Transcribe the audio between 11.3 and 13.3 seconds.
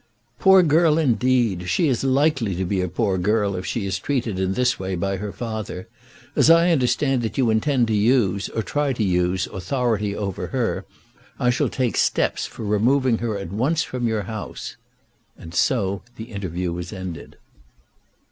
I shall take steps for removing